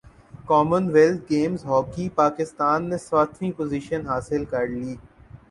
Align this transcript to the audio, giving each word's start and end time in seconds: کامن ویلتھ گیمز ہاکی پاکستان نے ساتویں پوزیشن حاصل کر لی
کامن 0.47 0.87
ویلتھ 0.93 1.29
گیمز 1.31 1.65
ہاکی 1.65 2.07
پاکستان 2.15 2.89
نے 2.89 2.97
ساتویں 2.99 3.51
پوزیشن 3.57 4.01
حاصل 4.07 4.45
کر 4.51 4.67
لی 4.69 4.95